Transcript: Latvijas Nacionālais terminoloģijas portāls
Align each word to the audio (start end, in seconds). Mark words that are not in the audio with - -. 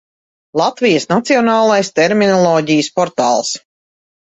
Latvijas 0.61 1.05
Nacionālais 1.11 1.95
terminoloģijas 2.03 2.95
portāls 3.01 3.57